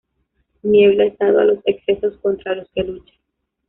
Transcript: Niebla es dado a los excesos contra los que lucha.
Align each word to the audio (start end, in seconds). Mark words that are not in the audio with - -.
Niebla 0.63 1.05
es 1.05 1.17
dado 1.19 1.41
a 1.41 1.45
los 1.45 1.59
excesos 1.63 2.17
contra 2.23 2.55
los 2.55 2.67
que 2.73 2.83
lucha. 2.83 3.13